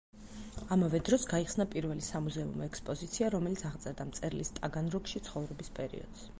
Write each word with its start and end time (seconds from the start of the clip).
ამავე 0.75 1.01
დროს 1.09 1.25
გაიხსნა 1.33 1.67
პირველი 1.75 2.07
სამუზეუმო 2.07 2.65
ექსპოზიცია, 2.69 3.31
რომელიც 3.37 3.67
აღწერდა 3.71 4.11
მწერლის 4.13 4.55
ტაგანროგში 4.59 5.27
ცხოვრების 5.29 5.75
პერიოდს. 5.81 6.29